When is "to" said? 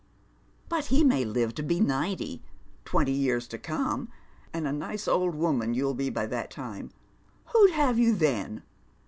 1.53-1.61, 3.49-3.59